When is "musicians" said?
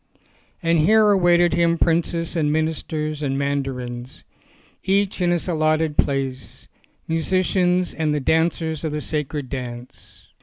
7.07-7.93